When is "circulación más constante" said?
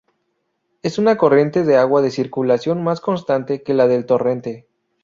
2.09-3.61